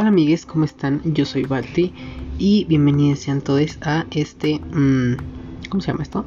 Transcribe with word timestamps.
Hola 0.00 0.08
amigues, 0.08 0.46
¿cómo 0.46 0.64
están? 0.64 1.02
Yo 1.04 1.26
soy 1.26 1.42
Balti 1.42 1.92
y 2.38 2.64
bienvenidos 2.64 3.18
sean 3.18 3.42
todos 3.42 3.76
a 3.82 4.06
este... 4.12 4.58
mmm, 4.72 5.12
¿Cómo 5.68 5.82
se 5.82 5.88
llama 5.88 6.04
esto? 6.04 6.24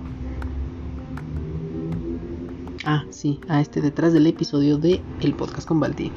Ah, 2.86 3.04
sí, 3.10 3.40
a 3.48 3.62
este 3.62 3.82
detrás 3.82 4.14
del 4.14 4.28
episodio 4.28 4.78
de 4.78 5.02
El 5.22 5.34
Podcast 5.34 5.68
con 5.68 5.80
Balti. 5.80 6.12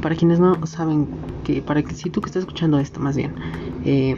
Para 0.00 0.14
quienes 0.14 0.38
no 0.38 0.64
saben 0.68 1.08
que, 1.42 1.62
para 1.62 1.82
que 1.82 1.94
si 1.94 2.10
tú 2.10 2.20
que 2.20 2.26
estás 2.26 2.42
escuchando 2.44 2.78
esto 2.78 3.00
más 3.00 3.16
bien, 3.16 3.34
eh, 3.84 4.14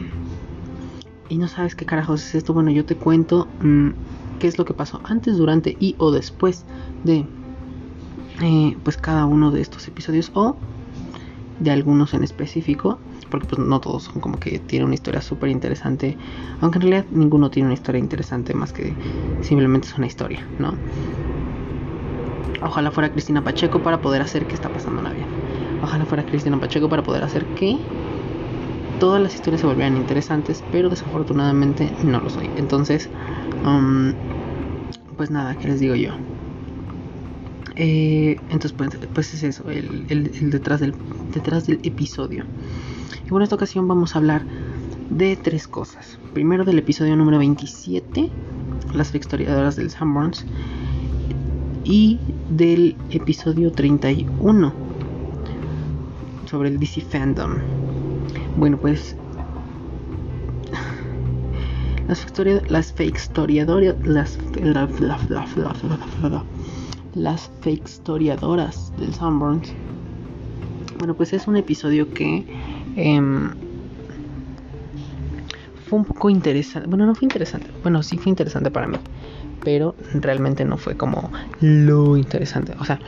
y 1.29 1.39
no 1.39 1.47
sabes 1.47 1.73
qué 1.73 1.87
carajos 1.87 2.23
es 2.23 2.35
esto, 2.35 2.53
bueno, 2.53 2.69
yo 2.69 2.85
te 2.85 2.95
cuento 2.95 3.47
mmm, 3.63 3.89
qué 4.37 4.45
es 4.45 4.59
lo 4.59 4.65
que 4.65 4.75
pasó 4.75 5.01
antes, 5.03 5.37
durante 5.37 5.75
y 5.79 5.95
o 5.97 6.11
después 6.11 6.63
de 7.03 7.25
eh, 8.43 8.77
pues 8.83 8.97
cada 8.97 9.25
uno 9.25 9.49
de 9.49 9.61
estos 9.61 9.87
episodios 9.87 10.29
o 10.35 10.57
de 11.63 11.71
algunos 11.71 12.13
en 12.13 12.23
específico 12.23 12.99
porque 13.29 13.47
pues 13.47 13.59
no 13.59 13.79
todos 13.79 14.03
son 14.03 14.21
como 14.21 14.39
que 14.39 14.59
tienen 14.59 14.87
una 14.87 14.95
historia 14.95 15.21
súper 15.21 15.49
interesante 15.49 16.17
aunque 16.61 16.77
en 16.77 16.81
realidad 16.83 17.05
ninguno 17.11 17.49
tiene 17.49 17.67
una 17.67 17.73
historia 17.73 17.99
interesante 17.99 18.53
más 18.53 18.73
que 18.73 18.93
simplemente 19.41 19.87
es 19.87 19.97
una 19.97 20.07
historia 20.07 20.45
no 20.59 20.73
ojalá 22.61 22.91
fuera 22.91 23.09
Cristina 23.09 23.43
Pacheco 23.43 23.79
para 23.79 24.01
poder 24.01 24.21
hacer 24.21 24.45
que 24.45 24.55
está 24.55 24.69
pasando 24.69 25.01
la 25.01 25.11
bien 25.11 25.27
ojalá 25.81 26.05
fuera 26.05 26.23
Cristina 26.25 26.59
Pacheco 26.59 26.89
para 26.89 27.03
poder 27.03 27.23
hacer 27.23 27.45
que 27.55 27.77
todas 28.99 29.21
las 29.21 29.33
historias 29.33 29.61
se 29.61 29.67
volvieran 29.67 29.97
interesantes 29.97 30.63
pero 30.71 30.89
desafortunadamente 30.89 31.91
no 32.03 32.19
lo 32.19 32.29
soy. 32.29 32.49
Entonces 32.57 33.09
um, 33.65 34.13
pues 35.17 35.31
nada 35.31 35.55
qué 35.55 35.69
les 35.69 35.79
digo 35.79 35.95
yo 35.95 36.11
eh, 37.75 38.37
entonces, 38.49 38.73
pues, 38.73 38.91
pues, 39.13 39.33
es 39.33 39.43
eso, 39.43 39.69
el, 39.69 40.49
detrás, 40.51 40.79
del, 40.79 41.79
episodio. 41.83 42.45
Y 43.25 43.29
bueno, 43.29 43.37
en 43.37 43.43
esta 43.43 43.55
ocasión 43.55 43.87
vamos 43.87 44.15
a 44.15 44.19
hablar 44.19 44.43
de 45.09 45.35
tres 45.35 45.67
cosas. 45.67 46.19
Primero 46.33 46.65
del 46.65 46.77
episodio 46.77 47.15
número 47.15 47.39
27, 47.39 48.29
las 48.93 49.13
historiadoras 49.13 49.75
del 49.75 49.89
Sanborns. 49.89 50.45
Y 51.85 52.19
del 52.49 52.95
episodio 53.09 53.71
31, 53.71 54.73
sobre 56.45 56.69
el 56.69 56.79
DC 56.79 57.01
Fandom. 57.01 57.55
Bueno, 58.55 58.77
pues 58.77 59.17
las, 62.07 62.25
las 62.69 62.93
fake 62.93 63.17
historiadoras, 63.17 63.95
las, 64.05 64.37
la, 64.61 64.87
la, 64.99 65.17
la, 65.27 66.43
las 67.15 67.49
fake 67.61 67.85
historiadoras 67.85 68.91
del 68.97 69.13
Sunburns. 69.13 69.73
Bueno, 70.97 71.15
pues 71.15 71.33
es 71.33 71.47
un 71.47 71.57
episodio 71.57 72.09
que 72.13 72.45
eh, 72.95 73.21
fue 75.85 75.99
un 75.99 76.05
poco 76.05 76.29
interesante. 76.29 76.87
Bueno, 76.87 77.05
no 77.05 77.15
fue 77.15 77.25
interesante. 77.25 77.67
Bueno, 77.81 78.01
sí 78.03 78.17
fue 78.17 78.29
interesante 78.29 78.71
para 78.71 78.87
mí. 78.87 78.97
Pero 79.63 79.95
realmente 80.15 80.65
no 80.65 80.77
fue 80.77 80.95
como 80.95 81.31
lo 81.61 82.17
interesante. 82.17 82.73
O 82.79 82.85
sea, 82.85 82.99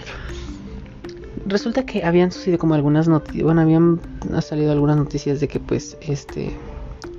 resulta 1.45 1.86
que 1.86 2.03
habían 2.03 2.31
sucedido 2.31 2.59
como 2.59 2.76
algunas 2.76 3.08
noticias. 3.08 3.44
Bueno, 3.44 3.61
habían 3.61 4.00
salido 4.42 4.72
algunas 4.72 4.98
noticias 4.98 5.39
de 5.39 5.48
que 5.48 5.59
pues 5.59 5.98
este 6.02 6.56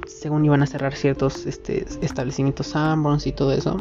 según 0.07 0.45
iban 0.45 0.62
a 0.62 0.67
cerrar 0.67 0.95
ciertos 0.95 1.47
este, 1.47 1.87
establecimientos 2.01 2.69
Sanborns 2.69 3.27
y 3.27 3.33
todo 3.33 3.53
eso. 3.53 3.77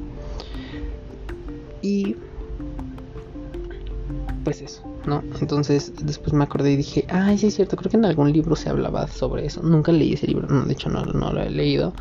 Y 1.81 2.15
pues 4.45 4.61
eso, 4.61 4.81
¿no? 5.05 5.23
Entonces 5.41 5.91
después 6.03 6.31
me 6.31 6.45
acordé 6.45 6.71
y 6.71 6.77
dije, 6.77 7.05
ay, 7.09 7.37
sí 7.37 7.47
es 7.47 7.55
cierto, 7.55 7.75
creo 7.75 7.89
que 7.89 7.97
en 7.97 8.05
algún 8.05 8.31
libro 8.31 8.55
se 8.55 8.69
hablaba 8.69 9.07
sobre 9.07 9.45
eso. 9.45 9.61
Nunca 9.63 9.91
leí 9.91 10.13
ese 10.13 10.27
libro, 10.27 10.47
no, 10.47 10.63
de 10.63 10.71
hecho 10.71 10.87
no, 10.87 11.03
no 11.03 11.33
lo 11.33 11.41
he 11.41 11.49
leído. 11.49 11.93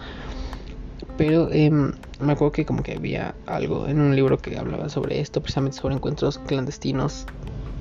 Pero 1.17 1.51
eh, 1.51 1.71
me 1.71 2.33
acuerdo 2.33 2.53
que 2.53 2.67
como 2.67 2.83
que 2.83 2.93
había 2.93 3.35
algo 3.47 3.89
en 3.89 3.99
un 3.99 4.15
libro 4.15 4.39
que 4.39 4.57
hablaba 4.59 4.89
sobre 4.89 5.21
esto, 5.21 5.41
precisamente 5.41 5.79
sobre 5.79 5.95
encuentros 5.95 6.39
clandestinos 6.39 7.27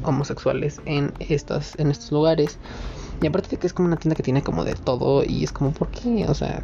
homosexuales 0.03 0.81
en 0.85 1.13
estas 1.19 1.77
en 1.77 1.91
estos 1.91 2.11
lugares. 2.11 2.57
Y 3.21 3.27
aparte 3.27 3.49
de 3.49 3.57
que 3.57 3.67
es 3.67 3.73
como 3.73 3.87
una 3.87 3.97
tienda 3.97 4.15
que 4.15 4.23
tiene 4.23 4.41
como 4.43 4.63
de 4.63 4.75
todo 4.75 5.23
y 5.23 5.43
es 5.43 5.51
como, 5.51 5.71
¿por 5.73 5.89
qué? 5.89 6.25
O 6.27 6.33
sea, 6.33 6.63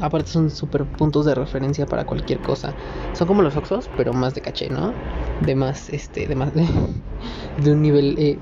aparte 0.00 0.28
son 0.28 0.50
super 0.50 0.84
puntos 0.84 1.26
de 1.26 1.34
referencia 1.34 1.86
para 1.86 2.04
cualquier 2.04 2.40
cosa. 2.40 2.74
Son 3.12 3.26
como 3.26 3.42
los 3.42 3.56
Oxos, 3.56 3.90
pero 3.96 4.12
más 4.12 4.34
de 4.34 4.40
caché, 4.40 4.70
¿no? 4.70 4.92
De 5.40 5.54
más, 5.54 5.90
este, 5.90 6.26
de 6.26 6.34
más, 6.34 6.54
de, 6.54 6.66
de 7.62 7.72
un 7.72 7.82
nivel, 7.82 8.16
eh, 8.18 8.38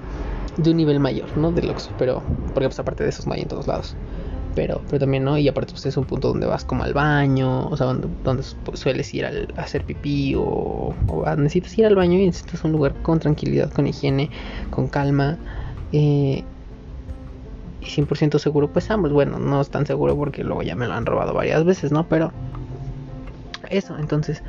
de 0.57 0.71
un 0.71 0.77
nivel 0.77 1.01
mayor, 1.01 1.37
¿no? 1.37 1.53
Del 1.53 1.71
Oxxo, 1.71 1.91
pero, 1.99 2.23
porque 2.55 2.69
pues 2.69 2.79
aparte 2.79 3.05
de 3.05 3.11
esos 3.11 3.27
hay 3.27 3.43
en 3.43 3.49
todos 3.49 3.67
lados. 3.67 3.97
Pero, 4.55 4.81
pero 4.89 4.99
también, 4.99 5.25
¿no? 5.25 5.39
Y 5.39 5.47
aparte 5.47 5.73
pues 5.73 5.87
es 5.87 5.97
un 5.97 6.05
punto 6.05 6.29
donde 6.29 6.47
vas 6.47 6.65
como 6.65 6.83
al 6.83 6.93
baño, 6.93 7.69
o 7.69 7.77
sea, 7.77 7.87
donde, 7.87 8.09
donde 8.25 8.43
sueles 8.73 9.15
ir 9.15 9.25
al, 9.25 9.53
a 9.57 9.63
hacer 9.63 9.85
pipí 9.85 10.35
o, 10.35 10.95
o, 11.07 11.37
necesitas 11.37 11.79
ir 11.79 11.87
al 11.87 11.95
baño 11.95 12.19
y 12.19 12.27
necesitas 12.27 12.65
un 12.65 12.73
lugar 12.73 12.95
con 13.03 13.21
tranquilidad, 13.21 13.71
con 13.73 13.87
higiene, 13.87 14.31
con 14.71 14.89
calma. 14.89 15.39
Eh, 15.93 16.45
100% 17.89 18.39
seguro, 18.39 18.69
pues 18.69 18.91
ambos, 18.91 19.13
bueno, 19.13 19.39
no 19.39 19.61
es 19.61 19.71
tan 19.71 19.87
seguro 19.87 20.17
porque 20.17 20.45
luego 20.45 20.63
ya 20.63 20.75
me 20.75 20.87
lo 20.87 20.95
han 20.95 21.07
robado 21.07 21.35
varias 21.35 21.65
veces, 21.65 21.93
¿no? 21.93 22.07
Pero 22.09 22.33
eso, 23.71 23.99
entonces 23.99 24.43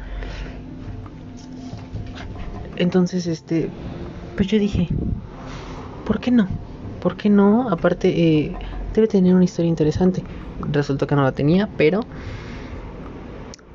entonces 2.78 3.28
este 3.28 3.70
pues 4.36 4.48
yo 4.48 4.58
dije, 4.58 4.88
¿por 6.06 6.20
qué 6.20 6.32
no? 6.32 6.48
¿Por 7.02 7.16
qué 7.18 7.30
no? 7.30 7.70
Aparte 7.70 8.08
eh, 8.08 8.56
debe 8.94 9.08
tener 9.08 9.36
una 9.36 9.44
historia 9.44 9.70
interesante. 9.70 10.24
Resultó 10.72 11.08
que 11.08 11.16
no 11.16 11.24
la 11.24 11.32
tenía, 11.32 11.68
pero 11.78 12.06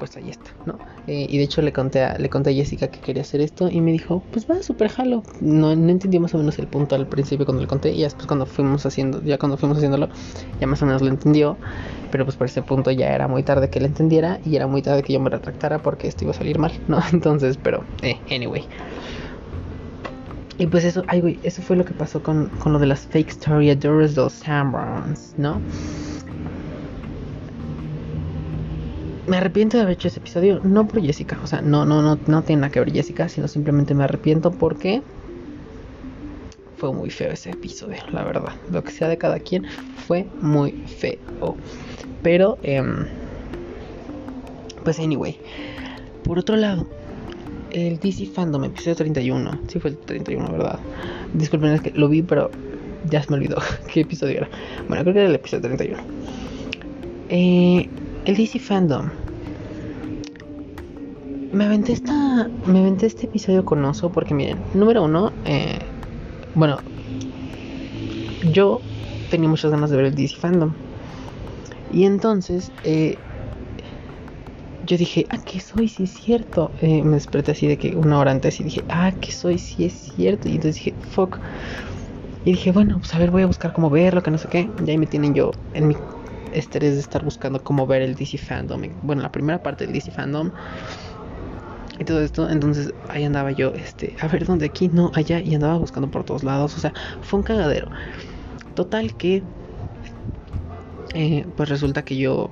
pues 0.05 0.19
ahí 0.19 0.29
está, 0.29 0.51
¿no? 0.67 0.79
Eh, 1.07 1.27
y 1.31 1.39
de 1.39 1.45
hecho 1.45 1.63
le 1.63 1.73
conté, 1.73 2.03
a, 2.03 2.19
le 2.19 2.29
conté 2.29 2.51
a 2.51 2.53
Jessica 2.53 2.89
que 2.89 3.01
quería 3.01 3.23
hacer 3.23 3.41
esto 3.41 3.71
y 3.71 3.81
me 3.81 3.91
dijo, 3.91 4.23
pues 4.33 4.47
va, 4.47 4.63
super 4.63 4.91
jalo. 4.91 5.23
No, 5.41 5.75
no 5.75 5.89
entendí 5.89 6.19
más 6.19 6.35
o 6.35 6.39
menos 6.39 6.59
el 6.59 6.67
punto 6.67 6.95
al 6.95 7.07
principio 7.07 7.47
cuando 7.47 7.63
le 7.63 7.69
conté 7.69 7.93
y 7.93 8.03
después 8.03 8.27
cuando 8.27 8.45
fuimos 8.45 8.85
haciendo, 8.85 9.23
ya 9.23 9.39
cuando 9.39 9.57
fuimos 9.57 9.79
haciéndolo, 9.79 10.11
ya 10.61 10.67
más 10.67 10.83
o 10.83 10.87
menos 10.87 11.01
lo 11.01 11.09
entendió. 11.09 11.57
Pero 12.11 12.27
pues 12.27 12.37
por 12.37 12.49
ese 12.49 12.61
punto 12.61 12.91
ya 12.91 13.15
era 13.15 13.29
muy 13.29 13.43
tarde 13.45 13.71
que 13.71 13.81
le 13.81 13.87
entendiera 13.87 14.41
y 14.45 14.57
era 14.57 14.67
muy 14.67 14.83
tarde 14.83 15.03
que 15.03 15.15
yo 15.15 15.21
me 15.21 15.31
retractara 15.31 15.79
porque 15.79 16.07
esto 16.07 16.25
iba 16.25 16.33
a 16.33 16.35
salir 16.35 16.59
mal, 16.59 16.73
¿no? 16.87 17.01
Entonces, 17.13 17.57
pero, 17.63 17.83
eh, 18.03 18.19
anyway. 18.31 18.63
Y 20.59 20.67
pues 20.67 20.85
eso, 20.85 21.03
ay, 21.07 21.23
güey, 21.23 21.41
eso 21.45 21.63
fue 21.63 21.77
lo 21.77 21.87
que 21.87 21.95
pasó 21.95 22.23
con, 22.23 22.51
con 22.59 22.75
lo 22.75 22.79
de 22.79 22.87
las 22.87 23.07
fake 23.07 23.31
historiadores 23.31 24.15
de 24.15 24.21
los 24.21 24.35
Sambrons, 24.35 25.33
¿no? 25.39 25.63
Me 29.27 29.37
arrepiento 29.37 29.77
de 29.77 29.85
haber 29.85 29.95
hecho 29.95 30.09
ese 30.09 30.21
episodio, 30.21 30.61
no 30.63 30.87
por 30.87 31.01
Jessica, 31.01 31.39
o 31.43 31.47
sea, 31.47 31.61
no, 31.61 31.85
no, 31.85 32.03
no, 32.03 32.19
no 32.27 32.43
tiene 32.43 32.63
nada 32.63 32.73
que 32.73 32.81
ver 32.81 32.93
Jessica, 32.93 33.29
sino 33.29 33.49
simplemente 33.49 33.95
me 33.95 34.05
arrepiento 34.05 34.51
porque 34.51 35.03
fue 36.77 36.93
muy 36.93 37.11
feo 37.11 37.33
ese 37.33 37.51
episodio, 37.51 38.03
la 38.13 38.25
verdad. 38.25 38.53
Lo 38.71 38.83
que 38.85 38.91
sea 38.91 39.09
de 39.09 39.17
cada 39.17 39.39
quien 39.39 39.65
fue 40.07 40.27
muy 40.41 40.73
feo. 40.73 41.57
Pero, 42.23 42.59
eh, 42.63 42.83
pues 44.83 44.99
anyway. 44.99 45.39
Por 46.25 46.39
otro 46.39 46.57
lado, 46.57 46.87
el 47.71 47.99
DC 47.99 48.27
Fandom, 48.27 48.65
episodio 48.65 48.97
31. 48.97 49.61
Sí 49.69 49.79
fue 49.79 49.91
el 49.91 49.97
31, 49.97 50.53
¿verdad? 50.53 50.79
Disculpen, 51.33 51.71
es 51.71 51.81
que 51.81 51.91
lo 51.93 52.09
vi, 52.09 52.23
pero 52.23 52.51
ya 53.11 53.23
se 53.23 53.31
me 53.31 53.37
olvidó 53.37 53.59
qué 53.93 54.01
episodio 54.01 54.39
era. 54.39 54.49
Bueno, 54.89 55.03
creo 55.03 55.15
que 55.15 55.21
era 55.21 55.29
el 55.29 55.35
episodio 55.35 55.63
31. 55.63 56.03
Eh, 57.31 57.89
el 58.25 58.37
DC 58.37 58.59
Fandom. 58.59 59.11
Me 61.53 61.67
aventé 61.67 61.93
esta. 61.93 62.49
Me 62.67 62.81
aventé 62.81 63.07
este 63.07 63.27
episodio 63.27 63.65
con 63.65 63.85
oso 63.85 64.11
porque 64.11 64.35
miren, 64.35 64.59
número 64.73 65.05
uno, 65.05 65.33
eh, 65.45 65.79
bueno, 66.55 66.79
yo 68.51 68.81
tenía 69.31 69.49
muchas 69.49 69.71
ganas 69.71 69.91
de 69.91 69.97
ver 69.97 70.07
el 70.07 70.15
DC 70.15 70.37
Fandom. 70.37 70.73
Y 71.93 72.05
entonces, 72.05 72.73
eh, 72.83 73.17
yo 74.87 74.97
dije, 74.97 75.27
ah, 75.31 75.39
que 75.39 75.61
soy, 75.61 75.89
si 75.89 76.05
es 76.05 76.11
cierto. 76.11 76.71
Eh, 76.81 77.03
me 77.03 77.17
desperté 77.17 77.53
así 77.53 77.67
de 77.67 77.77
que 77.77 77.95
una 77.95 78.19
hora 78.19 78.31
antes 78.31 78.59
y 78.61 78.65
dije, 78.65 78.83
ah, 78.89 79.13
que 79.21 79.33
soy, 79.33 79.59
si 79.59 79.85
es 79.85 79.93
cierto. 80.17 80.49
Y 80.49 80.53
entonces 80.57 80.77
dije, 80.77 80.95
fuck. 81.11 81.39
Y 82.45 82.53
dije, 82.53 82.73
bueno, 82.73 82.99
pues 82.99 83.15
a 83.15 83.19
ver, 83.19 83.31
voy 83.31 83.43
a 83.43 83.47
buscar 83.47 83.73
cómo 83.73 83.91
verlo, 83.91 84.23
que 84.23 84.31
no 84.31 84.39
sé 84.39 84.49
qué. 84.49 84.69
Y 84.85 84.91
ahí 84.91 84.99
me 84.99 85.07
tienen 85.07 85.35
yo 85.35 85.53
en 85.73 85.89
mi 85.89 85.97
estrés 86.55 86.95
de 86.95 87.01
estar 87.01 87.25
buscando 87.25 87.63
cómo 87.63 87.87
ver 87.87 88.03
el 88.03 88.15
DC 88.15 88.39
Fandom. 88.39 88.83
Bueno, 89.03 89.23
la 89.23 89.33
primera 89.33 89.63
parte 89.63 89.85
del 89.85 89.93
DC 89.93 90.11
Fandom. 90.11 90.51
Y 91.99 92.05
todo 92.05 92.23
esto, 92.23 92.51
entonces 92.51 92.93
ahí 93.09 93.23
andaba 93.25 93.53
yo, 93.53 93.73
este, 93.75 94.17
a 94.21 94.27
ver 94.27 94.45
dónde 94.47 94.67
aquí, 94.67 94.89
no, 94.89 95.13
allá, 95.15 95.41
y 95.41 95.55
andaba 95.55 95.79
buscando 95.79 96.11
por 96.11 96.25
todos 96.25 96.43
lados, 96.43 96.77
o 96.77 96.81
sea, 96.81 96.93
fue 97.23 97.39
un 97.39 97.45
cagadero. 97.45 97.89
Total 98.75 99.17
que, 99.17 99.45
eh, 101.15 101.47
pues 101.57 101.69
resulta 101.69 102.05
que 102.05 102.17
yo 102.17 102.51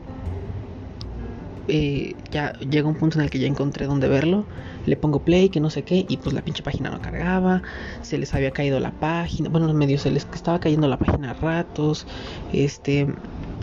eh, 1.68 2.14
ya 2.30 2.52
llega 2.58 2.88
un 2.88 2.96
punto 2.96 3.18
en 3.18 3.24
el 3.24 3.30
que 3.30 3.38
ya 3.38 3.46
encontré 3.46 3.86
dónde 3.86 4.08
verlo. 4.08 4.44
Le 4.86 4.96
pongo 4.96 5.20
play, 5.20 5.48
que 5.48 5.60
no 5.60 5.70
sé 5.70 5.82
qué, 5.84 6.04
y 6.08 6.16
pues 6.16 6.34
la 6.34 6.42
pinche 6.42 6.62
página 6.62 6.90
no 6.90 7.00
cargaba. 7.00 7.62
Se 8.02 8.18
les 8.18 8.34
había 8.34 8.50
caído 8.50 8.80
la 8.80 8.90
página. 8.90 9.48
Bueno, 9.48 9.72
medio 9.72 9.98
se 9.98 10.10
les 10.10 10.26
estaba 10.34 10.58
cayendo 10.60 10.88
la 10.88 10.98
página 10.98 11.30
a 11.30 11.34
ratos. 11.34 12.06
Este. 12.52 13.06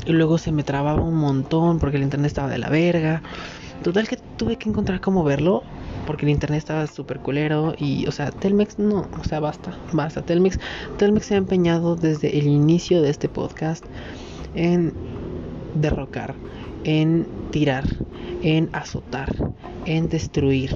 Y 0.05 0.13
luego 0.13 0.37
se 0.37 0.51
me 0.51 0.63
trababa 0.63 1.01
un 1.01 1.15
montón 1.15 1.79
porque 1.79 1.97
el 1.97 2.03
internet 2.03 2.27
estaba 2.27 2.49
de 2.49 2.57
la 2.57 2.69
verga. 2.69 3.21
Total 3.83 4.07
que 4.07 4.17
tuve 4.37 4.57
que 4.57 4.69
encontrar 4.69 5.01
cómo 5.01 5.23
verlo. 5.23 5.63
Porque 6.05 6.25
el 6.25 6.31
internet 6.31 6.59
estaba 6.59 6.87
súper 6.87 7.19
culero. 7.19 7.75
Y, 7.77 8.07
o 8.07 8.11
sea, 8.11 8.31
Telmex 8.31 8.79
no. 8.79 9.07
O 9.19 9.23
sea, 9.23 9.39
basta. 9.39 9.77
Basta. 9.93 10.21
Telmex, 10.21 10.59
Telmex 10.97 11.27
se 11.27 11.35
ha 11.35 11.37
empeñado 11.37 11.95
desde 11.95 12.37
el 12.37 12.47
inicio 12.47 13.01
de 13.01 13.09
este 13.09 13.29
podcast 13.29 13.85
en 14.55 14.93
derrocar 15.75 16.33
en 16.83 17.27
tirar, 17.51 17.85
en 18.41 18.69
azotar, 18.73 19.29
en 19.85 20.09
destruir. 20.09 20.75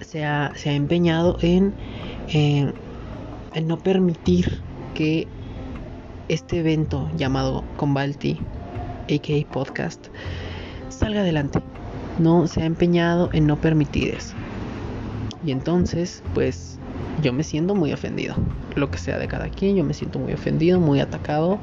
Se 0.00 0.24
ha, 0.24 0.52
se 0.54 0.70
ha 0.70 0.74
empeñado 0.74 1.36
en, 1.42 1.74
en 2.28 2.72
no 3.66 3.78
permitir 3.78 4.60
que 4.94 5.26
este 6.28 6.60
evento 6.60 7.10
llamado 7.16 7.64
Convalti, 7.76 8.38
aka 9.04 9.52
podcast, 9.52 10.06
salga 10.88 11.20
adelante. 11.20 11.60
No 12.18 12.46
se 12.46 12.62
ha 12.62 12.64
empeñado 12.64 13.30
en 13.32 13.46
no 13.46 13.56
permitir 13.56 14.14
eso. 14.14 14.34
Y 15.44 15.52
entonces, 15.52 16.22
pues 16.34 16.78
yo 17.22 17.32
me 17.32 17.44
siento 17.44 17.74
muy 17.74 17.92
ofendido. 17.92 18.34
Lo 18.74 18.90
que 18.90 18.98
sea 18.98 19.18
de 19.18 19.28
cada 19.28 19.48
quien, 19.48 19.76
yo 19.76 19.84
me 19.84 19.94
siento 19.94 20.18
muy 20.18 20.32
ofendido, 20.32 20.80
muy 20.80 21.00
atacado, 21.00 21.58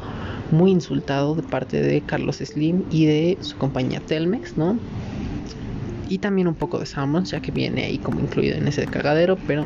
muy 0.51 0.71
insultado 0.71 1.35
de 1.35 1.43
parte 1.43 1.81
de 1.81 2.01
Carlos 2.01 2.37
Slim 2.37 2.83
y 2.91 3.05
de 3.05 3.37
su 3.41 3.57
compañía 3.57 3.99
Telmex, 3.99 4.57
¿no? 4.57 4.77
Y 6.07 6.19
también 6.19 6.47
un 6.47 6.55
poco 6.55 6.79
de 6.79 6.85
Salmons, 6.85 7.31
ya 7.31 7.41
que 7.41 7.51
viene 7.51 7.85
ahí 7.85 7.97
como 7.97 8.19
incluido 8.19 8.55
en 8.55 8.67
ese 8.67 8.85
cagadero, 8.85 9.37
pero 9.47 9.65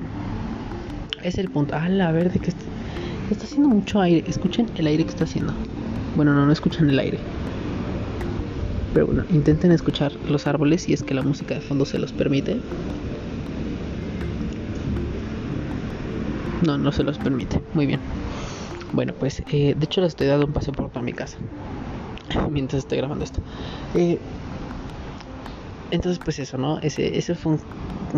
es 1.24 1.38
el 1.38 1.50
punto. 1.50 1.76
Ah, 1.76 1.90
la 1.90 2.12
verde 2.12 2.40
que 2.40 2.52
está, 3.34 3.46
haciendo 3.46 3.70
mucho 3.70 4.02
aire. 4.02 4.24
Escuchen 4.28 4.68
el 4.76 4.88
aire 4.88 5.04
que 5.04 5.12
está 5.12 5.24
haciendo. 5.24 5.54
Bueno, 6.16 6.34
no, 6.34 6.46
no 6.46 6.52
escuchan 6.52 6.90
el 6.90 7.00
aire. 7.00 7.20
Pero 8.94 9.08
bueno, 9.08 9.24
intenten 9.30 9.72
escuchar 9.72 10.14
los 10.30 10.48
árboles 10.48 10.84
si 10.84 10.94
es 10.94 11.04
que 11.04 11.14
la 11.14 11.22
música 11.22 11.56
de 11.56 11.62
fondo 11.62 11.86
se 11.86 12.00
los 12.00 12.12
permite. 12.12 12.60
No, 16.66 16.78
no 16.78 16.92
se 16.92 17.04
los 17.04 17.18
permite. 17.18 17.62
Muy 17.74 17.86
bien. 17.86 18.00
Bueno, 18.94 19.14
pues 19.14 19.44
eh, 19.52 19.76
de 19.78 19.86
hecho 19.86 20.02
les 20.02 20.10
estoy 20.10 20.28
dando 20.28 20.48
un 20.48 20.54
paseo 20.54 20.74
por 20.74 20.90
toda 20.90 21.04
mi 21.04 21.14
casa. 21.14 21.38
Mientras 22.52 22.84
estoy 22.84 22.98
grabando 22.98 23.24
esto. 23.24 23.42
Eh, 23.94 24.20
entonces, 25.92 26.20
pues 26.24 26.40
eso, 26.40 26.58
¿no? 26.58 26.80
Ese, 26.80 27.18
ese 27.18 27.36
fue 27.36 27.54
un, 27.54 27.60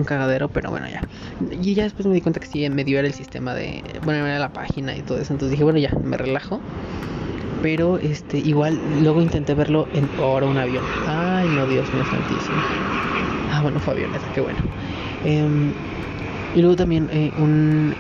cagadero, 0.06 0.50
pero 0.50 0.70
bueno, 0.70 0.88
ya. 0.88 1.02
Y 1.62 1.74
ya 1.74 1.84
después 1.84 2.06
me 2.08 2.14
di 2.14 2.22
cuenta 2.22 2.40
que 2.40 2.48
sí, 2.48 2.70
medio 2.70 3.00
era 3.00 3.08
el 3.08 3.14
sistema 3.14 3.54
de. 3.54 3.84
Bueno, 4.04 4.26
era 4.26 4.40
la 4.40 4.54
página 4.54 4.96
y 4.96 5.02
todo 5.02 5.18
eso. 5.18 5.34
Entonces 5.34 5.52
dije, 5.52 5.64
bueno, 5.64 5.80
ya, 5.80 5.92
me 6.04 6.18
relajo. 6.18 6.60
Pero 7.62 7.98
este, 7.98 8.38
igual, 8.38 8.80
luego 9.02 9.22
intenté 9.22 9.54
verlo 9.54 9.88
en 9.94 10.08
ahora 10.20 10.46
un 10.46 10.58
avión. 10.58 10.84
Ay, 11.08 11.50
no, 11.50 11.66
Dios 11.68 11.94
mío 11.94 12.04
santísimo. 12.06 12.58
Ah, 13.52 13.62
bueno, 13.62 13.80
fue 13.80 13.96
avioneta, 13.96 14.26
qué 14.34 14.42
bueno. 14.42 14.60
Em, 15.26 15.74
y 16.56 16.62
luego 16.62 16.78
también 16.78 17.10
eh, 17.12 17.32
un, 17.38 17.94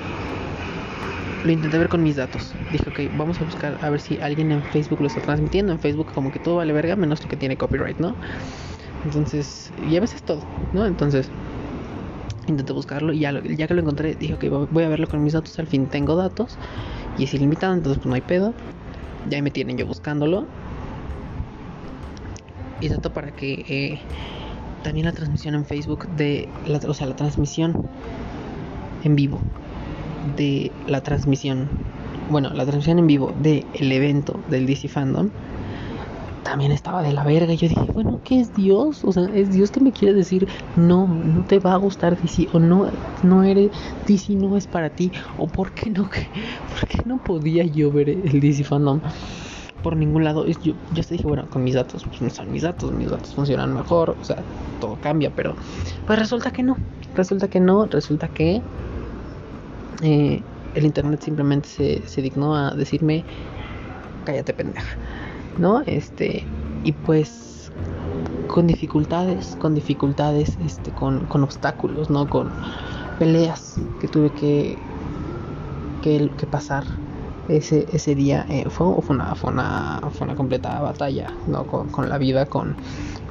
lo 1.43 1.51
intenté 1.51 1.77
ver 1.77 1.89
con 1.89 2.03
mis 2.03 2.15
datos. 2.15 2.53
Dije, 2.71 2.89
ok, 2.89 3.17
vamos 3.17 3.39
a 3.41 3.43
buscar 3.43 3.77
a 3.81 3.89
ver 3.89 3.99
si 3.99 4.19
alguien 4.21 4.51
en 4.51 4.63
Facebook 4.63 5.01
lo 5.01 5.07
está 5.07 5.21
transmitiendo. 5.21 5.71
En 5.71 5.79
Facebook 5.79 6.07
como 6.13 6.31
que 6.31 6.39
todo 6.39 6.57
vale 6.57 6.73
verga 6.73 6.95
menos 6.95 7.21
lo 7.21 7.29
que 7.29 7.35
tiene 7.37 7.57
copyright, 7.57 7.97
¿no? 7.99 8.15
Entonces, 9.05 9.71
y 9.89 9.95
a 9.95 10.01
veces 10.01 10.21
todo, 10.23 10.43
¿no? 10.73 10.85
Entonces, 10.85 11.29
intenté 12.49 12.73
buscarlo 12.73 13.13
y 13.13 13.19
ya, 13.19 13.41
que 13.41 13.73
lo 13.73 13.81
encontré, 13.81 14.15
dije, 14.15 14.33
ok, 14.33 14.69
voy 14.71 14.83
a 14.83 14.89
verlo 14.89 15.07
con 15.07 15.23
mis 15.23 15.33
datos. 15.33 15.57
Al 15.59 15.67
fin 15.67 15.87
tengo 15.87 16.15
datos 16.15 16.57
y 17.17 17.23
es 17.23 17.33
ilimitado, 17.33 17.73
entonces 17.73 17.97
pues 17.99 18.07
no 18.07 18.15
hay 18.15 18.21
pedo. 18.21 18.53
Ya 19.29 19.41
me 19.41 19.51
tienen 19.51 19.77
yo 19.77 19.85
buscándolo. 19.85 20.45
Y 22.81 22.87
dato 22.87 23.11
para 23.11 23.31
que 23.31 23.65
eh, 23.67 23.99
también 24.83 25.05
la 25.05 25.11
transmisión 25.11 25.55
en 25.55 25.65
Facebook 25.65 26.07
de, 26.15 26.47
la, 26.65 26.79
o 26.87 26.93
sea, 26.93 27.07
la 27.07 27.15
transmisión 27.15 27.87
en 29.03 29.15
vivo 29.15 29.39
de 30.35 30.71
la 30.87 31.01
transmisión, 31.01 31.67
bueno, 32.29 32.49
la 32.51 32.63
transmisión 32.63 32.99
en 32.99 33.07
vivo 33.07 33.33
del 33.41 33.65
el 33.73 33.91
evento 33.91 34.39
del 34.49 34.65
DC 34.65 34.87
Fandom, 34.87 35.29
también 36.43 36.71
estaba 36.71 37.01
de 37.03 37.13
la 37.13 37.23
verga. 37.23 37.53
Yo 37.53 37.67
dije, 37.67 37.91
bueno, 37.93 38.19
¿qué 38.23 38.39
es 38.39 38.53
Dios? 38.53 39.03
O 39.03 39.11
sea, 39.11 39.23
es 39.33 39.51
Dios 39.51 39.71
que 39.71 39.79
me 39.79 39.91
quiere 39.91 40.13
decir, 40.13 40.47
no, 40.75 41.07
no 41.07 41.43
te 41.45 41.59
va 41.59 41.73
a 41.73 41.77
gustar 41.77 42.19
DC, 42.19 42.49
o 42.53 42.59
no, 42.59 42.89
no 43.23 43.43
eres, 43.43 43.71
DC 44.07 44.33
no 44.33 44.57
es 44.57 44.67
para 44.67 44.89
ti, 44.89 45.11
o 45.37 45.47
por 45.47 45.71
qué 45.71 45.89
no, 45.89 46.03
por 46.03 46.87
qué 46.87 47.03
no 47.05 47.17
podía 47.17 47.63
yo 47.63 47.91
ver 47.91 48.09
el 48.09 48.39
DC 48.39 48.63
Fandom 48.63 49.01
por 49.83 49.95
ningún 49.95 50.23
lado. 50.23 50.45
Yo, 50.45 50.73
yo 50.93 51.03
dije, 51.09 51.23
bueno, 51.23 51.49
con 51.49 51.63
mis 51.63 51.75
datos, 51.75 52.03
pues 52.03 52.21
no 52.21 52.29
son 52.29 52.51
mis 52.51 52.63
datos, 52.63 52.91
mis 52.91 53.09
datos 53.09 53.33
funcionan 53.33 53.73
mejor, 53.73 54.15
o 54.21 54.23
sea, 54.23 54.37
todo 54.79 54.97
cambia, 55.01 55.31
pero 55.35 55.55
pues 56.05 56.19
resulta 56.19 56.51
que 56.51 56.63
no, 56.63 56.77
resulta 57.15 57.47
que 57.47 57.59
no, 57.59 57.85
resulta 57.85 58.27
que 58.27 58.61
eh, 60.01 60.41
el 60.75 60.85
internet 60.85 61.21
simplemente 61.21 61.67
se, 61.67 62.07
se 62.07 62.21
dignó 62.21 62.55
a 62.55 62.71
decirme 62.71 63.23
cállate 64.25 64.53
pendeja 64.53 64.97
no 65.59 65.81
este 65.81 66.45
y 66.83 66.91
pues 66.91 67.71
con 68.47 68.67
dificultades 68.67 69.55
con 69.59 69.75
dificultades 69.75 70.57
este 70.65 70.91
con, 70.91 71.25
con 71.25 71.43
obstáculos 71.43 72.09
no 72.09 72.27
con 72.27 72.49
peleas 73.19 73.75
que 73.99 74.07
tuve 74.07 74.31
que 74.31 74.77
que, 76.01 76.31
que 76.37 76.47
pasar 76.47 76.85
ese, 77.49 77.87
ese 77.91 78.15
día 78.15 78.45
eh, 78.49 78.65
fue, 78.69 78.87
fue, 79.01 79.15
una, 79.15 79.35
fue, 79.35 79.51
una, 79.51 80.01
fue 80.11 80.25
una 80.25 80.35
completa 80.35 80.79
batalla 80.81 81.33
¿no? 81.47 81.65
con, 81.65 81.89
con 81.89 82.07
la 82.07 82.17
vida, 82.17 82.45
con, 82.45 82.75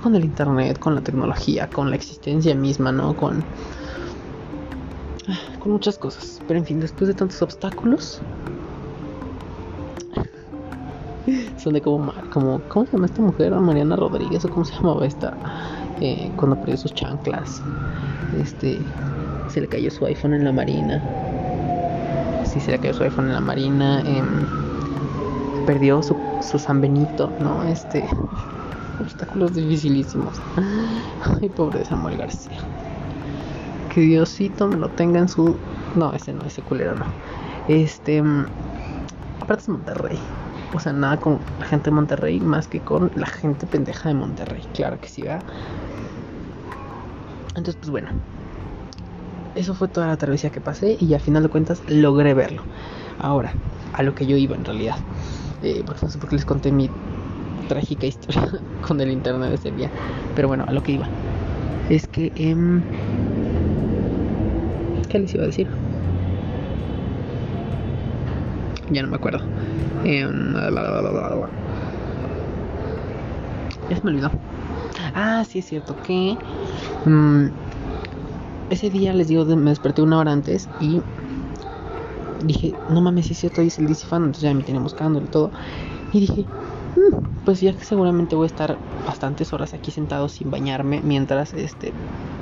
con 0.03 0.15
el 0.15 0.25
internet, 0.25 0.79
con 0.79 0.95
la 0.95 1.01
tecnología, 1.01 1.69
con 1.71 1.91
la 1.91 1.97
existencia 1.97 2.55
misma, 2.55 2.93
¿no? 2.93 3.17
con, 3.17 3.45
con 5.61 5.73
muchas 5.73 5.99
cosas. 5.99 6.43
Pero 6.47 6.59
en 6.59 6.67
fin, 6.67 6.81
después 6.81 7.09
de 7.09 7.15
tantos 7.15 7.41
obstáculos, 7.43 8.21
son 11.59 11.75
de 11.75 11.83
como, 11.83 12.13
como 12.33 12.61
¿cómo 12.69 12.87
se 12.87 12.93
llama 12.93 13.07
esta 13.07 13.23
mujer? 13.23 13.53
Mariana 13.53 13.97
Rodríguez 13.97 14.45
o 14.45 14.51
cómo 14.51 14.65
se 14.65 14.75
llamaba 14.75 15.07
esta 15.07 15.37
eh, 16.01 16.31
cuando 16.37 16.57
perdió 16.57 16.77
sus 16.77 16.95
chanclas 16.95 17.63
este 18.41 18.81
se 19.49 19.61
le 19.61 19.69
cayó 19.69 19.91
su 19.91 20.05
iPhone 20.07 20.35
en 20.35 20.45
la 20.45 20.53
marina 20.53 21.03
sí 22.45 22.61
se 22.61 22.71
le 22.71 22.79
cayó 22.79 22.95
su 22.95 23.03
iPhone 23.05 23.27
en 23.27 23.35
la 23.35 23.41
marina 23.41 24.03
eh, 24.05 24.23
perdió 25.67 26.03
su, 26.03 26.17
su 26.41 26.59
San 26.59 26.81
Benito 26.81 27.31
no 27.41 27.65
este 27.65 28.05
obstáculos 29.01 29.55
dificilísimos 29.55 30.41
ay 31.43 31.49
pobre 31.49 31.85
Samuel 31.85 32.17
García 32.17 32.59
que 33.89 34.01
Diosito 34.03 34.69
me 34.69 34.77
lo 34.77 34.89
tenga 34.91 35.19
en 35.19 35.29
su. 35.29 35.57
No, 35.95 36.13
ese 36.13 36.33
no, 36.33 36.45
ese 36.45 36.63
culero 36.63 36.95
no. 36.95 37.07
Este. 37.69 38.23
Mm, 38.23 38.47
aparte 39.41 39.63
es 39.63 39.69
Monterrey. 39.69 40.19
O 40.75 40.81
sea, 40.81 40.93
nada 40.93 41.19
con 41.19 41.41
la 41.59 41.65
gente 41.65 41.91
de 41.91 41.97
Monterrey 41.97 42.41
más 42.41 42.69
que 42.69 42.81
con 42.81 43.11
la 43.15 43.27
gente 43.27 43.67
pendeja 43.67 44.09
de 44.09 44.15
Monterrey. 44.15 44.63
Claro 44.75 45.01
que 45.01 45.09
sí, 45.09 45.23
¿verdad? 45.23 45.43
Entonces, 47.51 47.77
pues 47.77 47.91
bueno. 47.91 48.09
Eso 49.55 49.75
fue 49.75 49.89
toda 49.89 50.07
la 50.07 50.17
travesía 50.17 50.51
que 50.51 50.61
pasé 50.61 50.97
y 51.01 51.15
al 51.15 51.21
final 51.21 51.43
de 51.43 51.49
cuentas 51.49 51.83
logré 51.89 52.35
verlo. 52.35 52.63
Ahora, 53.19 53.53
a 53.93 54.03
lo 54.03 54.15
que 54.15 54.27
yo 54.27 54.37
iba 54.37 54.55
en 54.55 54.65
realidad. 54.65 54.97
Eh, 55.63 55.83
porque 55.85 56.03
no 56.03 56.11
sé 56.11 56.19
por 56.19 56.29
qué 56.29 56.37
les 56.37 56.45
conté 56.45 56.71
mi 56.71 56.89
trágica 57.67 58.07
historia 58.07 58.49
con 58.87 59.01
el 59.01 59.11
internet 59.11 59.53
ese 59.53 59.73
día. 59.73 59.91
Pero 60.37 60.49
bueno, 60.49 60.65
a 60.69 60.73
lo 60.73 60.83
que 60.83 60.93
iba. 60.93 61.09
Es 61.89 62.07
que... 62.07 62.31
Eh, 62.37 62.83
¿Qué 65.09 65.19
les 65.19 65.35
iba 65.35 65.43
a 65.43 65.47
decir? 65.47 65.67
Ya 68.91 69.03
no 69.03 69.09
me 69.09 69.17
acuerdo. 69.17 69.41
Eh, 70.05 70.27
ya 73.91 73.97
se 73.97 74.03
me 74.03 74.11
olvidó. 74.11 74.31
Ah, 75.15 75.45
sí 75.49 75.61
es 75.61 75.67
cierto 75.67 75.95
que 76.03 76.37
mm, 77.05 77.47
ese 78.71 78.91
día 78.91 79.15
les 79.15 79.29
digo, 79.29 79.45
me 79.45 79.71
desperté 79.71 80.03
una 80.03 80.19
hora 80.19 80.33
antes 80.33 80.69
y 80.81 81.01
dije, 82.45 82.75
no 82.91 83.01
mames, 83.01 83.27
sí 83.27 83.33
es 83.33 83.41
cierto, 83.41 83.63
dice 83.63 83.81
el 83.81 83.89
DC 83.89 84.07
Fan, 84.07 84.23
entonces 84.23 84.43
ya 84.43 84.55
me 84.55 84.63
tenía 84.63 84.81
buscando 84.81 85.21
y 85.21 85.25
todo. 85.25 85.51
Y 86.13 86.21
dije, 86.21 86.43
mm, 86.43 87.45
pues 87.45 87.61
ya 87.61 87.73
que 87.73 87.85
seguramente 87.85 88.37
voy 88.37 88.45
a 88.45 88.49
estar 88.49 88.77
bastantes 89.07 89.53
horas 89.53 89.75
aquí 89.75 89.91
sentado 89.91 90.29
sin 90.29 90.51
bañarme 90.51 91.01
mientras 91.03 91.55
este 91.55 91.93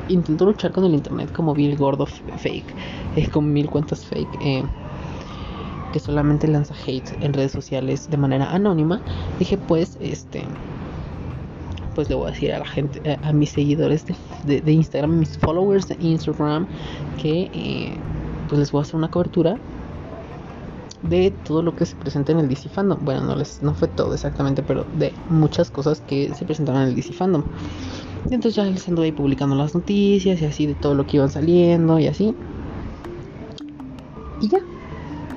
intentó 0.09 0.47
luchar 0.47 0.73
con 0.73 0.85
el 0.85 0.95
internet 0.95 1.33
como 1.33 1.55
Bill 1.55 1.77
Gordo 1.77 2.07
fake, 2.07 2.75
es 3.17 3.29
con 3.29 3.53
mil 3.53 3.69
cuentas 3.69 4.05
fake, 4.05 4.39
eh, 4.41 4.65
que 5.97 6.01
solamente 6.01 6.47
lanza 6.47 6.75
hate 6.87 7.11
en 7.23 7.33
redes 7.33 7.53
sociales 7.53 8.11
de 8.11 8.19
manera 8.19 8.53
anónima. 8.53 9.01
Dije, 9.39 9.57
pues, 9.57 9.97
este, 10.03 10.45
pues 11.95 12.11
le 12.11 12.15
voy 12.15 12.29
a 12.29 12.33
decir 12.33 12.53
a 12.53 12.59
la 12.59 12.67
gente, 12.67 13.19
a, 13.23 13.33
mis 13.33 13.49
seguidores 13.49 14.05
de, 14.45 14.61
de, 14.61 14.73
Instagram, 14.73 15.19
mis 15.19 15.39
followers 15.39 15.89
de 15.89 15.97
Instagram, 15.99 16.67
que 17.17 17.51
eh, 17.55 17.97
pues 18.47 18.59
les 18.59 18.73
voy 18.73 18.81
a 18.81 18.83
hacer 18.83 18.97
una 18.97 19.11
cobertura 19.11 19.57
de 21.03 21.31
todo 21.47 21.63
lo 21.63 21.75
que 21.75 21.87
se 21.87 21.97
presenta 21.97 22.33
en 22.33 22.41
el 22.41 22.49
DC 22.49 22.69
Fandom. 22.69 22.99
Bueno, 23.03 23.23
no, 23.23 23.35
les, 23.35 23.63
no 23.63 23.73
fue 23.73 23.89
todo 23.89 24.13
exactamente, 24.13 24.63
pero 24.63 24.85
de 24.99 25.15
muchas 25.31 25.71
cosas 25.71 26.03
que 26.03 26.35
se 26.35 26.45
presentaron 26.45 26.83
en 26.83 26.89
el 26.89 26.95
DC 26.95 27.15
Fandom. 27.15 27.43
Y 28.31 28.35
entonces 28.35 28.55
ya 28.57 28.65
les 28.65 28.87
anduve 28.87 29.07
ahí 29.07 29.13
publicando 29.13 29.57
las 29.57 29.75
noticias 29.75 30.43
y 30.43 30.45
así 30.45 30.67
de 30.67 30.75
todo 30.75 30.95
lo 30.95 31.07
que 31.07 31.17
iban 31.17 31.31
saliendo 31.31 31.99
y 31.99 32.07
así. 32.07 32.35
Y 34.43 34.49
ya. 34.49 34.59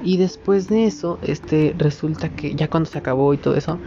Y 0.03 0.17
después 0.17 0.67
de 0.67 0.85
eso, 0.85 1.19
este, 1.21 1.75
resulta 1.77 2.29
que 2.29 2.55
ya 2.55 2.69
cuando 2.69 2.89
se 2.89 2.97
acabó 2.97 3.33
y 3.33 3.37
todo 3.37 3.55
eso, 3.55 3.79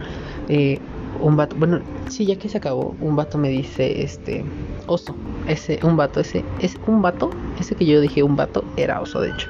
eh, 0.47 0.79
un 1.19 1.35
vato, 1.35 1.55
bueno, 1.55 1.81
sí, 2.07 2.25
ya 2.25 2.35
que 2.35 2.49
se 2.49 2.57
acabó, 2.57 2.95
un 3.01 3.15
vato 3.15 3.37
me 3.37 3.49
dice, 3.49 4.03
este, 4.03 4.43
oso, 4.87 5.15
ese, 5.47 5.79
un 5.83 5.97
vato, 5.97 6.19
ese, 6.19 6.43
es 6.59 6.77
un 6.85 7.01
vato, 7.01 7.31
ese 7.59 7.75
que 7.75 7.85
yo 7.85 8.01
dije 8.01 8.23
un 8.23 8.35
vato, 8.35 8.63
era 8.77 9.01
oso, 9.01 9.21
de 9.21 9.29
hecho. 9.29 9.47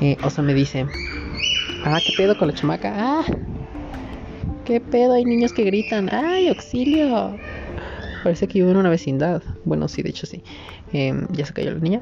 Eh, 0.00 0.16
oso 0.22 0.42
me 0.42 0.54
dice, 0.54 0.86
ah, 1.84 2.00
¿qué 2.04 2.12
pedo 2.12 2.36
con 2.36 2.48
la 2.48 2.54
chamaca? 2.54 2.94
Ah, 2.96 3.24
¿qué 4.64 4.80
pedo? 4.80 5.14
Hay 5.14 5.24
niños 5.24 5.52
que 5.52 5.64
gritan, 5.64 6.08
¡ay, 6.12 6.48
auxilio! 6.48 7.38
Parece 8.22 8.46
que 8.46 8.60
vivo 8.60 8.70
en 8.70 8.76
una 8.76 8.90
vecindad. 8.90 9.42
Bueno, 9.64 9.88
sí, 9.88 10.02
de 10.02 10.10
hecho 10.10 10.26
sí. 10.26 10.42
Em, 10.92 11.26
ya 11.32 11.46
se 11.46 11.52
cayó 11.52 11.72
la 11.72 11.78
niña. 11.78 12.00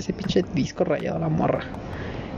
Parece 0.00 0.12
pinche 0.14 0.44
disco 0.54 0.84
rayado 0.84 1.18
la 1.18 1.28
morra. 1.28 1.60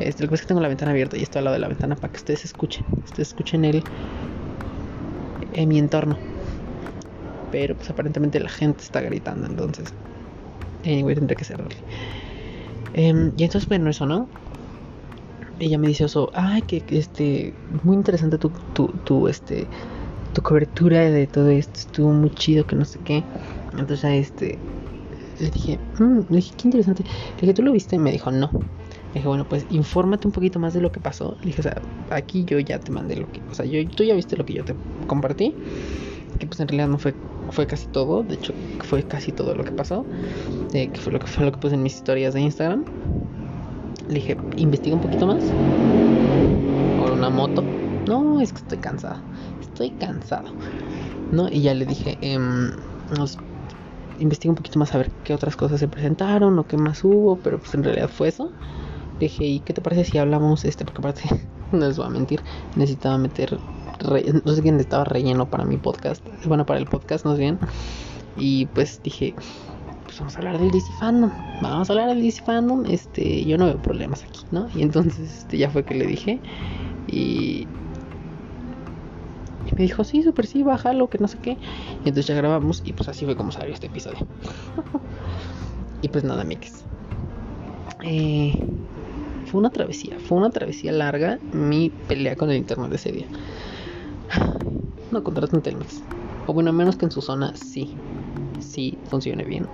Este, 0.00 0.24
lo 0.24 0.28
que 0.28 0.34
es 0.34 0.40
que 0.40 0.48
tengo 0.48 0.60
la 0.60 0.68
ventana 0.68 0.90
abierta 0.90 1.16
y 1.16 1.22
estoy 1.22 1.38
al 1.38 1.44
lado 1.44 1.54
de 1.54 1.60
la 1.60 1.68
ventana 1.68 1.94
para 1.94 2.12
que 2.12 2.16
ustedes 2.16 2.44
escuchen. 2.44 2.84
Ustedes 3.04 3.28
escuchen 3.28 3.64
el 3.64 3.84
en 5.52 5.68
mi 5.68 5.78
entorno. 5.78 6.18
Pero 7.52 7.76
pues 7.76 7.88
aparentemente 7.88 8.40
la 8.40 8.48
gente 8.48 8.82
está 8.82 9.00
gritando, 9.00 9.46
entonces. 9.46 9.94
Anyway, 10.84 11.14
tendré 11.14 11.36
que 11.36 11.44
cerrarle. 11.44 11.76
Em, 12.94 13.32
y 13.36 13.44
entonces, 13.44 13.68
bueno, 13.68 13.90
eso, 13.90 14.06
¿no? 14.06 14.26
Ella 15.60 15.78
me 15.78 15.86
dice 15.86 16.06
eso, 16.06 16.30
ay, 16.34 16.62
que, 16.62 16.82
este, 16.88 17.54
muy 17.84 17.94
interesante 17.94 18.38
tu, 18.38 18.50
tu, 18.72 18.88
tu, 19.04 19.28
este, 19.28 19.68
tu 20.32 20.42
cobertura 20.42 21.02
de 21.02 21.28
todo 21.28 21.50
esto, 21.50 21.78
estuvo 21.78 22.10
muy 22.10 22.30
chido, 22.30 22.66
que 22.66 22.74
no 22.74 22.84
sé 22.84 22.98
qué. 23.04 23.22
Entonces, 23.78 24.02
este, 24.04 24.58
le 25.42 25.50
dije, 25.50 25.78
mm", 25.98 26.20
le 26.30 26.36
dije, 26.36 26.54
qué 26.56 26.68
interesante. 26.68 27.02
Le 27.02 27.40
dije, 27.40 27.54
¿tú 27.54 27.62
lo 27.62 27.72
viste? 27.72 27.98
Me 27.98 28.12
dijo, 28.12 28.30
no. 28.30 28.50
Le 28.52 29.14
dije, 29.14 29.28
bueno, 29.28 29.46
pues 29.46 29.66
infórmate 29.70 30.26
un 30.26 30.32
poquito 30.32 30.58
más 30.58 30.72
de 30.72 30.80
lo 30.80 30.90
que 30.92 31.00
pasó. 31.00 31.36
Le 31.40 31.46
dije, 31.46 31.60
o 31.60 31.62
sea, 31.62 31.82
aquí 32.10 32.44
yo 32.44 32.58
ya 32.60 32.78
te 32.78 32.90
mandé 32.90 33.16
lo 33.16 33.30
que, 33.30 33.40
o 33.50 33.54
sea, 33.54 33.66
yo, 33.66 33.86
tú 33.88 34.04
ya 34.04 34.14
viste 34.14 34.36
lo 34.36 34.46
que 34.46 34.54
yo 34.54 34.64
te 34.64 34.74
compartí. 35.06 35.54
Que 36.38 36.46
pues 36.46 36.60
en 36.60 36.68
realidad 36.68 36.88
no 36.88 36.98
fue, 36.98 37.14
fue 37.50 37.66
casi 37.66 37.86
todo. 37.88 38.22
De 38.22 38.34
hecho, 38.34 38.54
fue 38.84 39.02
casi 39.02 39.32
todo 39.32 39.54
lo 39.54 39.64
que 39.64 39.72
pasó. 39.72 40.06
Que 40.72 40.90
fue 40.94 41.12
lo 41.12 41.18
que 41.18 41.26
fue 41.26 41.44
lo 41.44 41.52
que 41.52 41.58
puse 41.58 41.74
en 41.74 41.82
mis 41.82 41.94
historias 41.94 42.32
de 42.34 42.40
Instagram. 42.40 42.84
Le 44.08 44.14
dije, 44.14 44.36
investiga 44.56 44.96
un 44.96 45.02
poquito 45.02 45.26
más. 45.26 45.44
Por 46.98 47.12
una 47.12 47.28
moto. 47.28 47.62
No, 48.06 48.40
es 48.40 48.52
que 48.52 48.58
estoy 48.58 48.78
cansado. 48.78 49.20
Estoy 49.60 49.90
cansado. 49.90 50.48
¿No? 51.30 51.48
Y 51.48 51.60
ya 51.62 51.74
le 51.74 51.84
dije, 51.84 52.18
eh, 52.22 52.38
nos 52.38 53.38
investigué 54.22 54.50
un 54.50 54.56
poquito 54.56 54.78
más 54.78 54.94
a 54.94 54.98
ver 54.98 55.10
qué 55.24 55.34
otras 55.34 55.56
cosas 55.56 55.80
se 55.80 55.88
presentaron 55.88 56.58
o 56.58 56.66
qué 56.66 56.76
más 56.76 57.04
hubo, 57.04 57.36
pero 57.36 57.58
pues 57.58 57.74
en 57.74 57.84
realidad 57.84 58.08
fue 58.08 58.28
eso. 58.28 58.50
Dije, 59.18 59.44
¿y 59.44 59.60
qué 59.60 59.72
te 59.72 59.80
parece 59.80 60.04
si 60.04 60.18
hablamos 60.18 60.64
este? 60.64 60.84
Porque 60.84 61.00
aparte, 61.00 61.22
no 61.72 61.86
les 61.86 61.96
voy 61.96 62.06
a 62.06 62.10
mentir, 62.10 62.40
necesitaba 62.76 63.18
meter, 63.18 63.58
no 64.44 64.52
sé 64.52 64.62
quién 64.62 64.80
estaba 64.80 65.04
relleno 65.04 65.48
para 65.48 65.64
mi 65.64 65.76
podcast, 65.76 66.24
bueno, 66.46 66.66
para 66.66 66.80
el 66.80 66.86
podcast, 66.86 67.24
no 67.24 67.34
sé 67.34 67.40
bien. 67.40 67.58
Y 68.36 68.66
pues 68.66 69.00
dije, 69.02 69.34
pues 70.04 70.18
vamos 70.18 70.34
a 70.34 70.38
hablar 70.38 70.58
del 70.58 70.70
DC 70.70 70.90
Fandom, 70.98 71.30
vamos 71.60 71.88
a 71.88 71.92
hablar 71.92 72.08
del 72.08 72.22
DC 72.22 72.42
Fandom, 72.42 72.84
este, 72.86 73.44
yo 73.44 73.58
no 73.58 73.66
veo 73.66 73.80
problemas 73.80 74.24
aquí, 74.24 74.40
¿no? 74.50 74.68
Y 74.74 74.82
entonces 74.82 75.18
este, 75.18 75.58
ya 75.58 75.70
fue 75.70 75.84
que 75.84 75.94
le 75.94 76.06
dije, 76.06 76.40
y 77.08 77.66
me 79.76 79.82
dijo, 79.82 80.04
sí, 80.04 80.22
super 80.22 80.46
sí, 80.46 80.62
bájalo, 80.62 81.08
que 81.08 81.18
no 81.18 81.28
sé 81.28 81.38
qué. 81.38 81.52
Y 82.04 82.08
entonces 82.08 82.26
ya 82.26 82.34
grabamos 82.34 82.82
y 82.84 82.92
pues 82.92 83.08
así 83.08 83.24
fue 83.24 83.36
como 83.36 83.52
salió 83.52 83.72
este 83.72 83.86
episodio. 83.86 84.26
y 86.02 86.08
pues 86.08 86.24
nada, 86.24 86.44
mix. 86.44 86.84
Eh, 88.04 88.58
fue 89.46 89.60
una 89.60 89.70
travesía, 89.70 90.18
fue 90.18 90.38
una 90.38 90.50
travesía 90.50 90.92
larga 90.92 91.38
mi 91.52 91.90
pelea 91.90 92.36
con 92.36 92.50
el 92.50 92.56
internet 92.56 92.90
de 92.90 92.96
ese 92.96 93.12
día. 93.12 93.26
No 95.10 95.22
contraten 95.22 95.60
Telmex. 95.60 96.00
O 96.46 96.54
bueno, 96.54 96.72
menos 96.72 96.96
que 96.96 97.04
en 97.04 97.10
su 97.10 97.20
zona 97.20 97.54
sí, 97.54 97.94
sí 98.60 98.96
funcione 99.10 99.44
bien. 99.44 99.66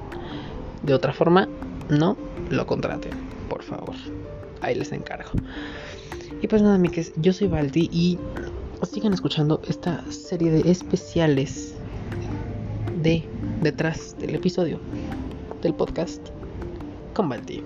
De 0.82 0.94
otra 0.94 1.12
forma, 1.12 1.48
no 1.88 2.16
lo 2.50 2.66
contraten, 2.66 3.12
por 3.48 3.62
favor. 3.62 3.94
Ahí 4.60 4.74
les 4.74 4.90
encargo. 4.90 5.30
Y 6.42 6.48
pues 6.48 6.62
nada, 6.62 6.76
miques, 6.78 7.12
yo 7.16 7.32
soy 7.32 7.46
Baldi 7.46 7.88
y 7.92 8.18
sigan 8.86 9.12
escuchando 9.12 9.60
esta 9.68 10.04
serie 10.10 10.50
de 10.50 10.70
especiales 10.70 11.74
de 13.02 13.28
detrás 13.62 14.16
del 14.18 14.34
episodio 14.34 14.78
del 15.62 15.74
podcast 15.74 16.28
con 17.14 17.28
Balti. 17.28 17.62